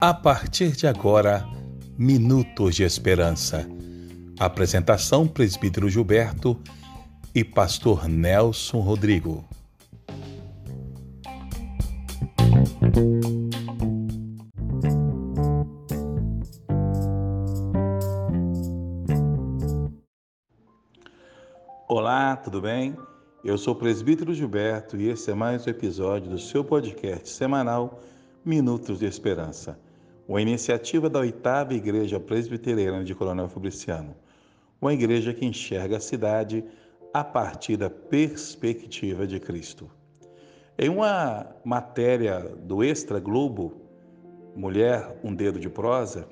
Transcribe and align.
A 0.00 0.14
partir 0.14 0.76
de 0.76 0.86
agora, 0.86 1.44
Minutos 1.98 2.76
de 2.76 2.84
Esperança. 2.84 3.68
Apresentação: 4.38 5.26
Presbítero 5.26 5.90
Gilberto 5.90 6.56
e 7.34 7.42
Pastor 7.42 8.08
Nelson 8.08 8.78
Rodrigo. 8.78 9.44
Olá, 21.88 22.36
tudo 22.36 22.60
bem? 22.60 22.96
Eu 23.44 23.56
sou 23.56 23.74
o 23.74 23.76
Presbítero 23.76 24.34
Gilberto 24.34 24.96
e 24.96 25.08
esse 25.08 25.30
é 25.30 25.34
mais 25.34 25.66
um 25.66 25.70
episódio 25.70 26.30
do 26.30 26.38
seu 26.38 26.64
podcast 26.64 27.28
semanal 27.28 28.00
Minutos 28.44 28.98
de 28.98 29.06
Esperança 29.06 29.78
uma 30.28 30.42
iniciativa 30.42 31.08
da 31.08 31.20
oitava 31.20 31.72
Igreja 31.72 32.20
Presbiteriana 32.20 33.02
de 33.02 33.14
Coronel 33.14 33.48
Fabriciano, 33.48 34.14
uma 34.78 34.92
igreja 34.92 35.32
que 35.32 35.46
enxerga 35.46 35.96
a 35.96 36.00
cidade 36.00 36.62
a 37.14 37.24
partir 37.24 37.78
da 37.78 37.88
perspectiva 37.88 39.26
de 39.26 39.40
Cristo. 39.40 39.90
Em 40.78 40.90
uma 40.90 41.46
matéria 41.64 42.40
do 42.40 42.84
Extra 42.84 43.18
Globo, 43.18 43.80
Mulher, 44.54 45.18
um 45.24 45.34
dedo 45.34 45.58
de 45.58 45.70
prosa, 45.70 46.28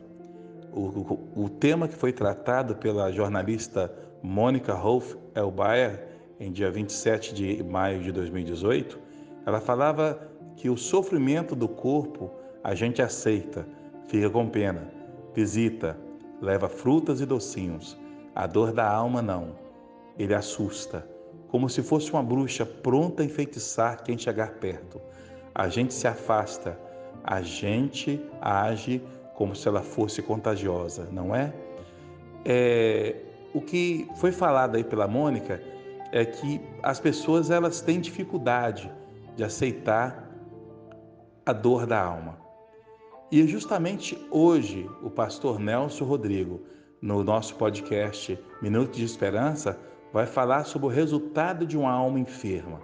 o, 0.72 0.80
o, 0.80 1.44
o 1.44 1.48
tema 1.48 1.88
que 1.88 1.94
foi 1.94 2.12
tratado 2.12 2.76
pela 2.76 3.10
jornalista 3.10 3.90
Mônica 4.22 4.74
Rolf 4.74 5.14
Elbaer, 5.34 6.15
em 6.38 6.52
dia 6.52 6.70
27 6.70 7.34
de 7.34 7.62
maio 7.64 8.02
de 8.02 8.12
2018, 8.12 8.98
ela 9.44 9.60
falava 9.60 10.20
que 10.56 10.68
o 10.68 10.76
sofrimento 10.76 11.54
do 11.54 11.68
corpo 11.68 12.30
a 12.62 12.74
gente 12.74 13.00
aceita, 13.00 13.66
Fica 14.06 14.30
com 14.30 14.48
pena, 14.48 14.88
visita, 15.34 15.98
leva 16.40 16.68
frutas 16.68 17.20
e 17.20 17.26
docinhos. 17.26 17.98
A 18.34 18.46
dor 18.46 18.72
da 18.72 18.88
alma 18.88 19.20
não. 19.20 19.56
Ele 20.16 20.32
assusta, 20.32 21.04
como 21.48 21.68
se 21.68 21.82
fosse 21.82 22.12
uma 22.12 22.22
bruxa 22.22 22.64
pronta 22.64 23.22
a 23.22 23.26
enfeitiçar 23.26 24.04
quem 24.04 24.16
chegar 24.16 24.52
perto. 24.54 25.00
A 25.52 25.68
gente 25.68 25.92
se 25.92 26.06
afasta, 26.06 26.78
a 27.24 27.42
gente 27.42 28.24
age 28.40 29.02
como 29.34 29.56
se 29.56 29.66
ela 29.66 29.82
fosse 29.82 30.22
contagiosa, 30.22 31.08
não 31.10 31.34
é? 31.34 31.52
é 32.44 33.16
o 33.52 33.60
que 33.60 34.08
foi 34.16 34.30
falado 34.30 34.76
aí 34.76 34.84
pela 34.84 35.08
Mônica 35.08 35.60
é 36.12 36.24
que 36.24 36.60
as 36.82 37.00
pessoas 37.00 37.50
elas 37.50 37.80
têm 37.80 38.00
dificuldade 38.00 38.92
de 39.36 39.44
aceitar 39.44 40.30
a 41.44 41.52
dor 41.52 41.86
da 41.86 42.02
alma. 42.02 42.38
E 43.30 43.46
justamente 43.46 44.16
hoje, 44.30 44.88
o 45.02 45.10
pastor 45.10 45.58
Nelson 45.58 46.04
Rodrigo, 46.04 46.62
no 47.02 47.22
nosso 47.24 47.54
podcast 47.56 48.38
Minuto 48.62 48.96
de 48.96 49.04
Esperança, 49.04 49.78
vai 50.12 50.26
falar 50.26 50.64
sobre 50.64 50.86
o 50.86 50.90
resultado 50.90 51.66
de 51.66 51.76
uma 51.76 51.90
alma 51.90 52.18
enferma. 52.18 52.80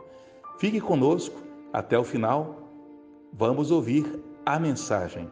Fique 0.58 0.80
conosco 0.80 1.40
até 1.72 1.98
o 1.98 2.04
final. 2.04 2.68
Vamos 3.32 3.70
ouvir 3.70 4.22
a 4.44 4.58
mensagem. 4.58 5.30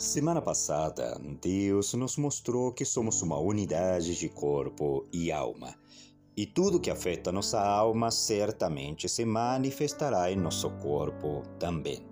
Semana 0.00 0.40
passada, 0.40 1.20
Deus 1.42 1.92
nos 1.92 2.16
mostrou 2.16 2.72
que 2.72 2.86
somos 2.86 3.20
uma 3.20 3.38
unidade 3.38 4.18
de 4.18 4.30
corpo 4.30 5.06
e 5.12 5.30
alma. 5.30 5.74
E 6.34 6.46
tudo 6.46 6.80
que 6.80 6.88
afeta 6.88 7.30
nossa 7.30 7.60
alma 7.60 8.10
certamente 8.10 9.06
se 9.10 9.26
manifestará 9.26 10.32
em 10.32 10.36
nosso 10.36 10.70
corpo 10.78 11.42
também. 11.58 12.02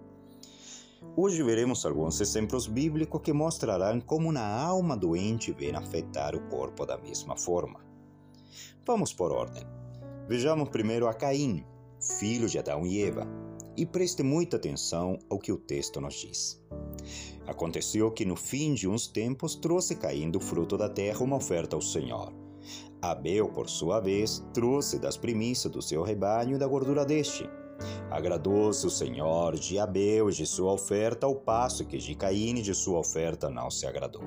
Hoje 1.16 1.42
veremos 1.42 1.86
alguns 1.86 2.20
exemplos 2.20 2.66
bíblicos 2.66 3.22
que 3.22 3.32
mostrarão 3.32 4.02
como 4.02 4.28
uma 4.28 4.46
alma 4.46 4.94
doente 4.94 5.50
vem 5.50 5.74
afetar 5.74 6.36
o 6.36 6.46
corpo 6.50 6.84
da 6.84 6.98
mesma 6.98 7.38
forma. 7.38 7.80
Vamos 8.86 9.14
por 9.14 9.32
ordem. 9.32 9.64
Vejamos 10.28 10.68
primeiro 10.68 11.08
a 11.08 11.14
Caim, 11.14 11.64
filho 12.18 12.50
de 12.50 12.58
Adão 12.58 12.84
e 12.84 13.02
Eva, 13.02 13.26
e 13.78 13.86
preste 13.86 14.22
muita 14.22 14.58
atenção 14.58 15.18
ao 15.30 15.38
que 15.38 15.52
o 15.52 15.56
texto 15.56 16.02
nos 16.02 16.16
diz. 16.16 16.60
Aconteceu 17.46 18.10
que 18.10 18.24
no 18.24 18.36
fim 18.36 18.74
de 18.74 18.88
uns 18.88 19.06
tempos 19.06 19.54
trouxe 19.54 19.96
caindo 19.96 20.36
o 20.36 20.40
fruto 20.40 20.76
da 20.76 20.88
terra 20.88 21.22
uma 21.22 21.36
oferta 21.36 21.76
ao 21.76 21.82
Senhor. 21.82 22.32
Abel, 23.00 23.48
por 23.48 23.68
sua 23.68 24.00
vez, 24.00 24.44
trouxe 24.52 24.98
das 24.98 25.16
primícias 25.16 25.72
do 25.72 25.80
seu 25.80 26.02
rebanho 26.02 26.58
da 26.58 26.66
gordura 26.66 27.04
deste. 27.04 27.48
Agradou-se 28.10 28.86
o 28.86 28.90
Senhor 28.90 29.54
de 29.54 29.78
Abel 29.78 30.28
e 30.28 30.32
de 30.32 30.44
sua 30.44 30.72
oferta, 30.72 31.26
ao 31.26 31.36
passo 31.36 31.86
que 31.86 31.98
de 31.98 32.14
Caíne 32.14 32.60
de 32.60 32.74
sua 32.74 32.98
oferta 32.98 33.48
não 33.48 33.70
se 33.70 33.86
agradou. 33.86 34.22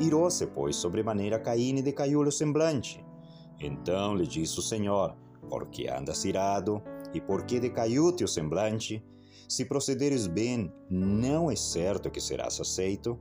Irou-se, 0.00 0.46
pois, 0.46 0.76
sobremaneira 0.76 1.38
Caíne 1.38 1.80
e 1.80 1.82
decaiu-lhe 1.82 2.28
o 2.28 2.32
semblante. 2.32 3.04
Então 3.60 4.14
lhe 4.14 4.26
disse 4.26 4.58
o 4.58 4.62
Senhor: 4.62 5.16
Por 5.48 5.66
que 5.66 5.88
andas 5.88 6.24
irado? 6.24 6.82
E 7.12 7.20
por 7.20 7.44
que 7.44 7.60
decaiu-te 7.60 8.24
o 8.24 8.28
semblante? 8.28 9.04
Se 9.48 9.64
procederes 9.64 10.26
bem, 10.26 10.72
não 10.88 11.50
é 11.50 11.56
certo 11.56 12.10
que 12.10 12.20
serás 12.20 12.60
aceito? 12.60 13.18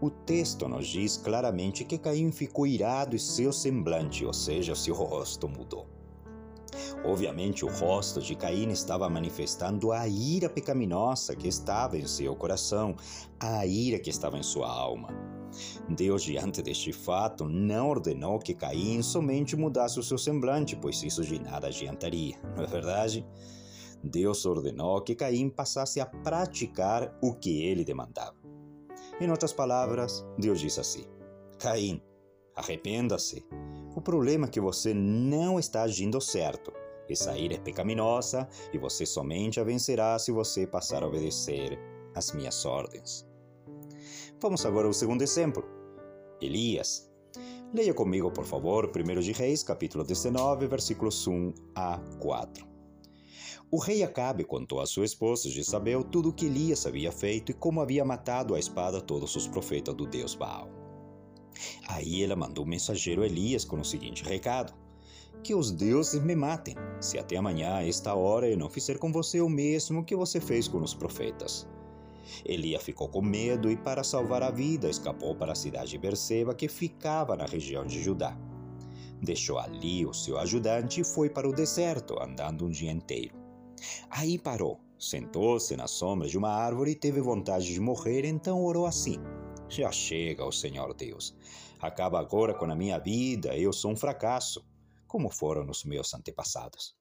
O 0.00 0.10
texto 0.10 0.68
nos 0.68 0.88
diz 0.88 1.16
claramente 1.16 1.84
que 1.84 1.98
Caim 1.98 2.32
ficou 2.32 2.66
irado 2.66 3.14
e 3.14 3.18
seu 3.18 3.52
semblante, 3.52 4.24
ou 4.24 4.32
seja, 4.32 4.74
seu 4.74 4.94
rosto 4.94 5.48
mudou. 5.48 5.86
Obviamente, 7.04 7.64
o 7.64 7.68
rosto 7.68 8.20
de 8.20 8.34
Caim 8.34 8.70
estava 8.70 9.08
manifestando 9.08 9.92
a 9.92 10.08
ira 10.08 10.48
pecaminosa 10.48 11.36
que 11.36 11.46
estava 11.46 11.98
em 11.98 12.06
seu 12.06 12.34
coração, 12.34 12.96
a 13.38 13.66
ira 13.66 13.98
que 13.98 14.10
estava 14.10 14.38
em 14.38 14.42
sua 14.42 14.68
alma. 14.68 15.08
Deus, 15.88 16.22
diante 16.22 16.62
deste 16.62 16.92
fato, 16.92 17.48
não 17.48 17.90
ordenou 17.90 18.38
que 18.38 18.54
Caim 18.54 19.02
somente 19.02 19.54
mudasse 19.54 19.98
o 19.98 20.02
seu 20.02 20.16
semblante, 20.16 20.74
pois 20.74 21.02
isso 21.02 21.22
de 21.22 21.38
nada 21.38 21.66
adiantaria, 21.66 22.38
não 22.56 22.64
é 22.64 22.66
verdade? 22.66 23.26
Deus 24.02 24.44
ordenou 24.44 25.00
que 25.02 25.14
Caim 25.14 25.48
passasse 25.48 26.00
a 26.00 26.06
praticar 26.06 27.16
o 27.22 27.34
que 27.34 27.62
ele 27.62 27.84
demandava. 27.84 28.36
Em 29.20 29.30
outras 29.30 29.52
palavras, 29.52 30.24
Deus 30.38 30.60
disse 30.60 30.80
assim: 30.80 31.04
Caim, 31.58 32.02
arrependa-se. 32.56 33.46
O 33.94 34.00
problema 34.00 34.46
é 34.46 34.50
que 34.50 34.60
você 34.60 34.92
não 34.92 35.58
está 35.58 35.82
agindo 35.82 36.20
certo. 36.20 36.72
Essa 37.08 37.36
ira 37.36 37.54
é 37.54 37.58
pecaminosa 37.58 38.48
e 38.72 38.78
você 38.78 39.04
somente 39.04 39.60
a 39.60 39.64
vencerá 39.64 40.18
se 40.18 40.32
você 40.32 40.66
passar 40.66 41.02
a 41.02 41.06
obedecer 41.06 41.78
às 42.14 42.32
minhas 42.32 42.64
ordens. 42.64 43.26
Vamos 44.40 44.64
agora 44.64 44.86
ao 44.86 44.92
segundo 44.92 45.22
exemplo. 45.22 45.62
Elias. 46.40 47.08
Leia 47.72 47.94
comigo, 47.94 48.30
por 48.30 48.44
favor, 48.44 48.90
1 48.90 49.20
de 49.20 49.32
Reis, 49.32 49.62
capítulo 49.62 50.04
19, 50.04 50.66
versículos 50.66 51.26
1 51.26 51.54
a 51.74 51.98
4. 52.18 52.71
O 53.74 53.78
rei 53.78 54.02
Acabe 54.02 54.44
contou 54.44 54.82
a 54.82 54.86
sua 54.86 55.06
esposa 55.06 55.48
Jezabel 55.48 56.04
tudo 56.04 56.28
o 56.28 56.32
que 56.34 56.44
Elias 56.44 56.84
havia 56.84 57.10
feito 57.10 57.52
e 57.52 57.54
como 57.54 57.80
havia 57.80 58.04
matado 58.04 58.54
à 58.54 58.58
espada 58.58 59.00
todos 59.00 59.34
os 59.34 59.48
profetas 59.48 59.94
do 59.94 60.06
deus 60.06 60.34
Baal. 60.34 60.68
Aí 61.88 62.22
ela 62.22 62.36
mandou 62.36 62.66
um 62.66 62.68
mensageiro 62.68 63.22
a 63.22 63.26
Elias 63.26 63.64
com 63.64 63.80
o 63.80 63.84
seguinte 63.84 64.24
recado: 64.24 64.74
Que 65.42 65.54
os 65.54 65.70
deuses 65.70 66.22
me 66.22 66.36
matem, 66.36 66.74
se 67.00 67.18
até 67.18 67.38
amanhã, 67.38 67.76
a 67.76 67.88
esta 67.88 68.14
hora, 68.14 68.46
eu 68.46 68.58
não 68.58 68.68
fizer 68.68 68.98
com 68.98 69.10
você 69.10 69.40
o 69.40 69.48
mesmo 69.48 70.04
que 70.04 70.14
você 70.14 70.38
fez 70.38 70.68
com 70.68 70.82
os 70.82 70.92
profetas. 70.92 71.66
Elias 72.44 72.82
ficou 72.82 73.08
com 73.08 73.22
medo 73.22 73.70
e, 73.70 73.76
para 73.78 74.04
salvar 74.04 74.42
a 74.42 74.50
vida, 74.50 74.90
escapou 74.90 75.34
para 75.34 75.52
a 75.52 75.56
cidade 75.56 75.92
de 75.92 75.98
Berseba, 75.98 76.54
que 76.54 76.68
ficava 76.68 77.34
na 77.36 77.46
região 77.46 77.86
de 77.86 78.02
Judá. 78.02 78.36
Deixou 79.22 79.58
ali 79.58 80.04
o 80.04 80.12
seu 80.12 80.36
ajudante 80.36 81.00
e 81.00 81.04
foi 81.04 81.30
para 81.30 81.48
o 81.48 81.54
deserto, 81.54 82.22
andando 82.22 82.66
um 82.66 82.70
dia 82.70 82.92
inteiro. 82.92 83.41
Aí 84.10 84.38
parou, 84.38 84.80
sentou-se 84.98 85.76
na 85.76 85.86
sombra 85.86 86.28
de 86.28 86.38
uma 86.38 86.50
árvore 86.50 86.92
e 86.92 86.96
teve 86.96 87.20
vontade 87.20 87.72
de 87.72 87.80
morrer, 87.80 88.24
então 88.24 88.62
orou 88.64 88.86
assim: 88.86 89.18
Já 89.68 89.90
chega, 89.90 90.44
ó 90.44 90.50
Senhor 90.50 90.94
Deus. 90.94 91.34
Acaba 91.80 92.20
agora 92.20 92.54
com 92.54 92.64
a 92.64 92.76
minha 92.76 92.98
vida, 92.98 93.56
eu 93.56 93.72
sou 93.72 93.90
um 93.90 93.96
fracasso, 93.96 94.64
como 95.06 95.28
foram 95.28 95.68
os 95.68 95.84
meus 95.84 96.14
antepassados. 96.14 96.94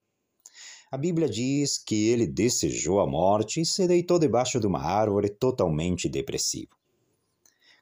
A 0.91 0.97
Bíblia 0.97 1.29
diz 1.29 1.77
que 1.77 2.09
ele 2.09 2.27
desejou 2.27 2.99
a 2.99 3.07
morte 3.07 3.61
e 3.61 3.65
se 3.65 3.87
deitou 3.87 4.19
debaixo 4.19 4.59
de 4.59 4.67
uma 4.67 4.81
árvore 4.81 5.29
totalmente 5.29 6.09
depressivo. 6.09 6.75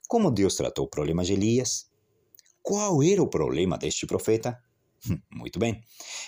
Como 0.08 0.30
Deus 0.30 0.56
tratou 0.56 0.86
o 0.86 0.90
problema 0.90 1.24
de 1.24 1.34
Elias? 1.34 1.90
Qual 2.62 3.02
era 3.02 3.24
o 3.24 3.28
problema 3.28 3.78
deste 3.78 4.06
profeta? 4.06 4.62
Muito 5.32 5.60
bem. 5.60 5.82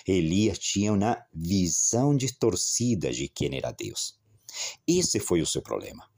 Elias 0.06 0.58
tinha 0.58 0.92
uma 0.92 1.18
visão 1.32 2.16
distorcida 2.16 3.12
de 3.12 3.28
quem 3.28 3.56
era 3.56 3.72
Deus. 3.72 4.18
Esse 4.86 5.18
foi 5.20 5.40
o 5.40 5.46
seu 5.46 5.62
problema. 5.62 6.08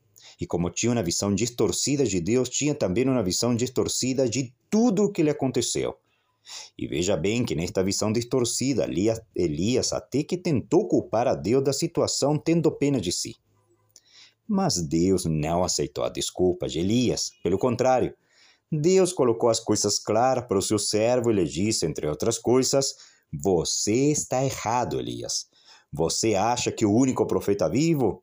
E 0.40 0.46
como 0.46 0.70
tinha 0.70 0.92
uma 0.92 1.02
visão 1.02 1.34
distorcida 1.34 2.04
de 2.04 2.20
Deus, 2.20 2.48
tinha 2.48 2.74
também 2.74 3.08
uma 3.08 3.22
visão 3.22 3.54
distorcida 3.54 4.28
de 4.28 4.52
tudo 4.68 5.04
o 5.04 5.12
que 5.12 5.22
lhe 5.22 5.30
aconteceu. 5.30 5.96
E 6.76 6.86
veja 6.86 7.16
bem 7.16 7.44
que 7.44 7.54
nesta 7.54 7.82
visão 7.82 8.12
distorcida, 8.12 8.86
Elias 9.34 9.92
até 9.92 10.22
que 10.22 10.36
tentou 10.36 10.86
culpar 10.88 11.26
a 11.26 11.34
Deus 11.34 11.64
da 11.64 11.72
situação, 11.72 12.36
tendo 12.36 12.70
pena 12.70 13.00
de 13.00 13.12
si. 13.12 13.36
Mas 14.46 14.82
Deus 14.86 15.24
não 15.24 15.64
aceitou 15.64 16.04
a 16.04 16.10
desculpa 16.10 16.68
de 16.68 16.80
Elias. 16.80 17.30
Pelo 17.42 17.58
contrário, 17.58 18.14
Deus 18.80 19.12
colocou 19.12 19.48
as 19.48 19.60
coisas 19.60 19.98
claras 19.98 20.46
para 20.46 20.58
o 20.58 20.62
seu 20.62 20.78
servo 20.78 21.30
e 21.30 21.34
lhe 21.34 21.44
disse, 21.44 21.86
entre 21.86 22.06
outras 22.06 22.38
coisas: 22.38 22.94
Você 23.32 24.10
está 24.10 24.44
errado, 24.44 24.98
Elias. 24.98 25.46
Você 25.92 26.34
acha 26.34 26.72
que 26.72 26.84
o 26.84 26.92
único 26.92 27.26
profeta 27.26 27.68
vivo? 27.68 28.22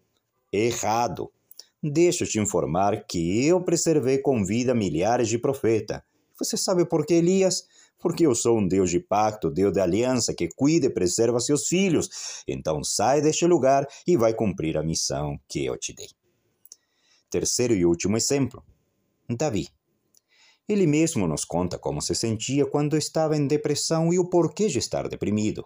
Errado. 0.51 1.31
Deixa 1.81 2.23
eu 2.23 2.27
te 2.27 2.39
informar 2.39 3.05
que 3.07 3.45
eu 3.45 3.61
preservei 3.61 4.19
com 4.19 4.43
vida 4.43 4.75
milhares 4.75 5.29
de 5.29 5.39
profetas. 5.39 6.01
Você 6.37 6.57
sabe 6.57 6.85
por 6.85 7.05
que, 7.05 7.13
Elias? 7.13 7.65
Porque 7.97 8.25
eu 8.25 8.35
sou 8.35 8.57
um 8.57 8.67
Deus 8.67 8.89
de 8.89 8.99
pacto, 8.99 9.49
Deus 9.49 9.71
de 9.71 9.79
aliança, 9.79 10.33
que 10.33 10.49
cuida 10.49 10.87
e 10.87 10.89
preserva 10.89 11.39
seus 11.39 11.67
filhos. 11.67 12.43
Então 12.47 12.83
sai 12.83 13.21
deste 13.21 13.45
lugar 13.45 13.87
e 14.05 14.17
vai 14.17 14.33
cumprir 14.33 14.77
a 14.77 14.83
missão 14.83 15.39
que 15.47 15.65
eu 15.65 15.77
te 15.77 15.93
dei. 15.93 16.09
Terceiro 17.29 17.73
e 17.73 17.85
último 17.85 18.17
exemplo: 18.17 18.63
Davi. 19.29 19.69
Ele 20.67 20.87
mesmo 20.87 21.27
nos 21.27 21.43
conta 21.43 21.77
como 21.77 22.01
se 22.01 22.15
sentia 22.15 22.65
quando 22.65 22.97
estava 22.97 23.35
em 23.35 23.47
depressão 23.47 24.13
e 24.13 24.19
o 24.19 24.29
porquê 24.29 24.67
de 24.67 24.79
estar 24.79 25.07
deprimido. 25.07 25.65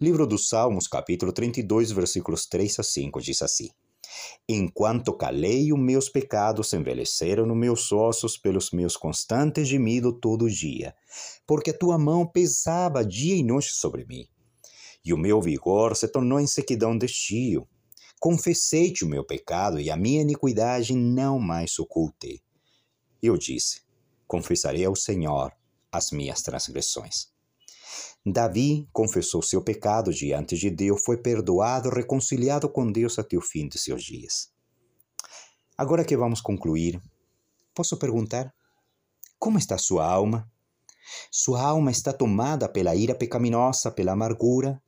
Livro 0.00 0.26
dos 0.26 0.48
Salmos, 0.48 0.88
capítulo 0.88 1.32
32, 1.32 1.90
versículos 1.92 2.46
3 2.46 2.78
a 2.78 2.82
5, 2.82 3.20
diz 3.20 3.42
assim: 3.42 3.68
Enquanto 4.48 5.12
calei, 5.12 5.72
os 5.72 5.78
meus 5.78 6.08
pecados 6.08 6.72
envelheceram 6.72 7.46
nos 7.46 7.56
meus 7.56 7.92
ossos 7.92 8.36
pelos 8.36 8.70
meus 8.72 8.96
constantes 8.96 9.68
gemidos 9.68 10.18
todo 10.20 10.50
dia, 10.50 10.94
porque 11.46 11.70
a 11.70 11.76
tua 11.76 11.98
mão 11.98 12.26
pesava 12.26 13.04
dia 13.04 13.36
e 13.36 13.42
noite 13.42 13.70
sobre 13.72 14.04
mim. 14.04 14.26
E 15.04 15.12
o 15.12 15.18
meu 15.18 15.40
vigor 15.40 15.96
se 15.96 16.08
tornou 16.08 16.40
em 16.40 16.46
sequidão 16.46 16.96
de 16.96 17.06
estio. 17.06 17.66
Confessei-te 18.18 19.04
o 19.04 19.08
meu 19.08 19.24
pecado 19.24 19.80
e 19.80 19.90
a 19.90 19.96
minha 19.96 20.22
iniquidade 20.22 20.94
não 20.94 21.38
mais 21.38 21.78
ocultei. 21.78 22.40
Eu 23.22 23.36
disse: 23.38 23.82
Confessarei 24.30 24.84
ao 24.84 24.94
Senhor 24.94 25.52
as 25.90 26.12
minhas 26.12 26.40
transgressões. 26.40 27.32
Davi 28.24 28.88
confessou 28.92 29.42
seu 29.42 29.60
pecado 29.60 30.14
diante 30.14 30.56
de 30.56 30.70
Deus, 30.70 31.02
foi 31.04 31.16
perdoado, 31.16 31.90
reconciliado 31.90 32.68
com 32.68 32.92
Deus 32.92 33.18
até 33.18 33.36
o 33.36 33.40
fim 33.40 33.66
de 33.66 33.76
seus 33.76 34.04
dias. 34.04 34.52
Agora 35.76 36.04
que 36.04 36.16
vamos 36.16 36.40
concluir, 36.40 37.02
posso 37.74 37.96
perguntar: 37.96 38.54
como 39.36 39.58
está 39.58 39.76
sua 39.76 40.06
alma? 40.06 40.48
Sua 41.28 41.60
alma 41.60 41.90
está 41.90 42.12
tomada 42.12 42.68
pela 42.68 42.94
ira 42.94 43.16
pecaminosa, 43.16 43.90
pela 43.90 44.12
amargura? 44.12 44.80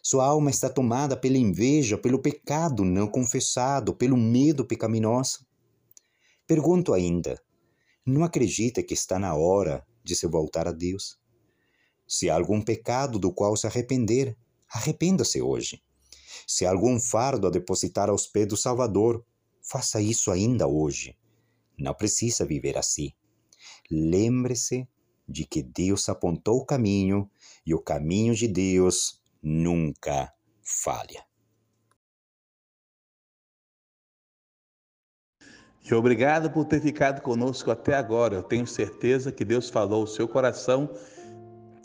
Sua 0.00 0.24
alma 0.24 0.48
está 0.48 0.70
tomada 0.70 1.16
pela 1.16 1.36
inveja, 1.36 1.98
pelo 1.98 2.22
pecado 2.22 2.84
não 2.84 3.08
confessado, 3.08 3.96
pelo 3.96 4.16
medo 4.16 4.64
pecaminoso? 4.64 5.44
Pergunto 6.46 6.94
ainda: 6.94 7.36
não 8.10 8.24
acredita 8.24 8.82
que 8.82 8.94
está 8.94 9.18
na 9.18 9.34
hora 9.34 9.86
de 10.02 10.16
se 10.16 10.26
voltar 10.26 10.66
a 10.66 10.72
Deus? 10.72 11.18
Se 12.06 12.28
há 12.28 12.34
algum 12.34 12.60
pecado 12.60 13.18
do 13.18 13.32
qual 13.32 13.56
se 13.56 13.66
arrepender, 13.66 14.36
arrependa-se 14.68 15.40
hoje. 15.40 15.80
Se 16.46 16.66
há 16.66 16.70
algum 16.70 16.98
fardo 16.98 17.46
a 17.46 17.50
depositar 17.50 18.08
aos 18.10 18.26
pés 18.26 18.48
do 18.48 18.56
Salvador, 18.56 19.24
faça 19.62 20.00
isso 20.00 20.30
ainda 20.30 20.66
hoje. 20.66 21.16
Não 21.78 21.94
precisa 21.94 22.44
viver 22.44 22.76
assim. 22.76 23.12
Lembre-se 23.90 24.88
de 25.28 25.44
que 25.44 25.62
Deus 25.62 26.08
apontou 26.08 26.58
o 26.58 26.66
caminho 26.66 27.30
e 27.64 27.72
o 27.74 27.80
caminho 27.80 28.34
de 28.34 28.48
Deus 28.48 29.20
nunca 29.40 30.32
falha. 30.62 31.29
E 35.88 35.94
obrigado 35.94 36.50
por 36.50 36.64
ter 36.64 36.80
ficado 36.80 37.20
conosco 37.20 37.70
até 37.70 37.94
agora. 37.94 38.34
Eu 38.34 38.42
tenho 38.42 38.66
certeza 38.66 39.32
que 39.32 39.44
Deus 39.44 39.70
falou 39.70 40.04
o 40.04 40.06
seu 40.06 40.28
coração 40.28 40.90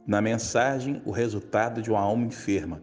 na 0.06 0.21
mensagem 0.21 1.01
o 1.06 1.12
resultado 1.12 1.81
de 1.81 1.89
uma 1.89 2.00
alma 2.00 2.25
enferma. 2.25 2.81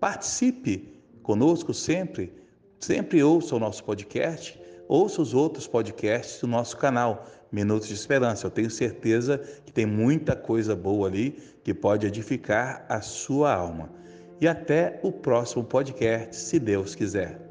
Participe 0.00 1.00
conosco 1.22 1.72
sempre, 1.72 2.32
sempre 2.80 3.22
ouça 3.22 3.54
o 3.54 3.58
nosso 3.58 3.84
podcast, 3.84 4.60
ouça 4.88 5.22
os 5.22 5.34
outros 5.34 5.66
podcasts 5.66 6.40
do 6.40 6.46
nosso 6.46 6.76
canal 6.76 7.26
Minutos 7.52 7.88
de 7.88 7.94
Esperança. 7.94 8.46
Eu 8.46 8.50
tenho 8.50 8.70
certeza 8.70 9.38
que 9.64 9.72
tem 9.72 9.86
muita 9.86 10.34
coisa 10.34 10.74
boa 10.74 11.08
ali 11.08 11.38
que 11.62 11.72
pode 11.72 12.06
edificar 12.06 12.84
a 12.88 13.00
sua 13.00 13.54
alma. 13.54 13.90
E 14.40 14.46
até 14.46 15.00
o 15.02 15.10
próximo 15.10 15.64
podcast, 15.64 16.36
se 16.36 16.58
Deus 16.58 16.94
quiser. 16.94 17.45